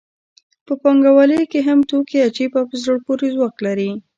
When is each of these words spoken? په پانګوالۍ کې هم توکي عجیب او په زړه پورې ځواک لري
په 0.65 0.73
پانګوالۍ 0.81 1.43
کې 1.51 1.59
هم 1.67 1.79
توکي 1.89 2.17
عجیب 2.27 2.51
او 2.59 2.65
په 2.69 2.75
زړه 2.83 2.97
پورې 3.05 3.25
ځواک 3.35 3.55
لري 3.65 3.89